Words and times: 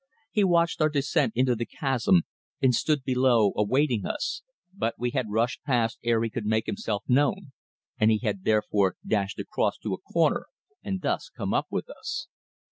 He 0.31 0.43
watched 0.43 0.81
our 0.81 0.89
descent 0.89 1.33
into 1.35 1.55
the 1.55 1.67
chasm 1.67 2.23
and 2.59 2.73
stood 2.73 3.03
below 3.03 3.51
awaiting 3.55 4.03
us, 4.03 4.41
but 4.73 4.95
we 4.97 5.11
had 5.11 5.29
rushed 5.29 5.61
past 5.61 5.99
ere 6.03 6.23
he 6.23 6.29
could 6.31 6.47
make 6.47 6.65
himself 6.65 7.03
known, 7.07 7.51
and 7.99 8.09
he 8.09 8.17
had 8.17 8.43
therefore 8.43 8.95
dashed 9.05 9.37
across 9.37 9.77
to 9.77 9.93
a 9.93 9.99
corner 10.01 10.47
and 10.81 11.03
thus 11.03 11.29
come 11.29 11.53
up 11.53 11.67
with 11.69 11.87
us. 11.87 12.25